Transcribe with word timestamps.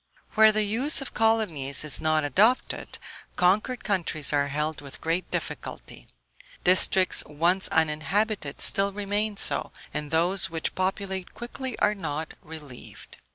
Where 0.33 0.51
the 0.51 0.63
use 0.63 0.99
of 0.99 1.13
colonies 1.13 1.83
is 1.83 2.01
not 2.01 2.23
adopted, 2.23 2.97
conquered 3.35 3.83
countries 3.83 4.33
are 4.33 4.47
held 4.47 4.81
with 4.81 4.99
great 4.99 5.29
difficulty; 5.29 6.07
districts 6.63 7.21
once 7.27 7.67
uninhabited 7.67 8.61
still 8.61 8.91
remain 8.91 9.37
so, 9.37 9.71
and 9.93 10.09
those 10.09 10.49
which 10.49 10.73
populate 10.73 11.35
quickly 11.35 11.77
are 11.77 11.93
not 11.93 12.33
relieved. 12.41 13.17